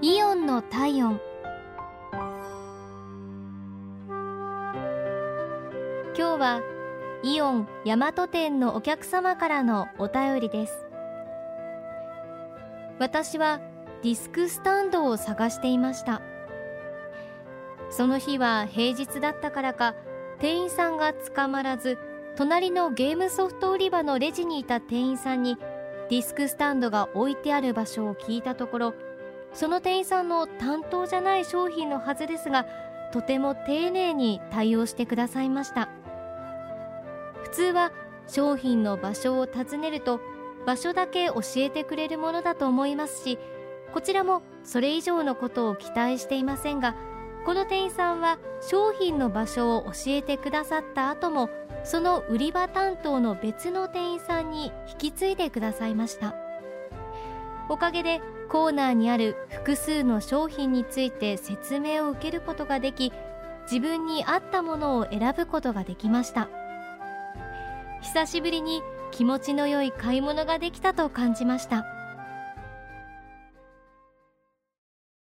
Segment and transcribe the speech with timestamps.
[0.00, 1.20] イオンの体温。
[6.14, 6.60] 今日は
[7.24, 10.86] イオン大和店のお客様からのお便りです。
[13.00, 13.60] 私は
[14.04, 16.22] ディスクスタンドを探していました。
[17.90, 19.96] その日は平日だったからか
[20.38, 21.98] 店員さんが捕まらず
[22.36, 25.56] 隣のゲームソフト売り場のレジにいた店員さんに
[26.08, 28.94] ディスクスタンドが置いてある場所を聞いたところ
[29.52, 32.66] その店員さんの担当じゃない商品のはずですが
[33.12, 35.88] とても丁寧に対応してくださいました。
[37.48, 37.92] 普通は
[38.26, 40.20] 商品の場所を尋ねると
[40.66, 43.38] 場所だけ教えてくれるものだと思いますし
[43.92, 46.94] こちらもそれ以上のことを期待していませんが
[47.46, 51.48] この店員さんは商品の場所を教えてくださった後も
[51.84, 56.47] その売り場担当の別の店員さんに引き継いでくださいました。
[57.68, 63.12] おかげでコーナーにある複数の商品について説明を受けることができ
[63.70, 66.48] 自分に合ったものを選ぶことができました。
[68.00, 71.97] 久しぶりに気持ちの良い買い物ができたと感じました。